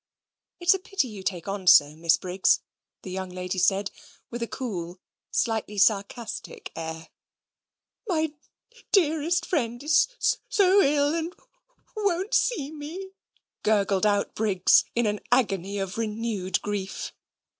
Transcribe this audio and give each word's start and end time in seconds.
"It 0.59 0.69
is 0.69 0.73
a 0.73 0.79
pity 0.79 1.07
you 1.09 1.21
take 1.21 1.47
on 1.47 1.67
so, 1.67 1.95
Miss 1.95 2.17
Briggs," 2.17 2.61
the 3.03 3.11
young 3.11 3.29
lady 3.29 3.59
said, 3.59 3.91
with 4.31 4.41
a 4.41 4.47
cool, 4.47 4.99
slightly 5.29 5.77
sarcastic, 5.77 6.71
air. 6.75 7.09
"My 8.07 8.33
dearest 8.91 9.45
friend 9.45 9.83
is 9.83 10.07
so 10.49 10.81
ill, 10.81 11.13
and 11.13 11.35
wo 11.95 12.15
o 12.15 12.19
on't 12.19 12.33
see 12.33 12.71
me," 12.71 13.11
gurgled 13.61 14.07
out 14.07 14.33
Briggs 14.33 14.85
in 14.95 15.05
an 15.05 15.19
agony 15.31 15.77
of 15.77 15.99
renewed 15.99 16.63
grief. 16.63 17.13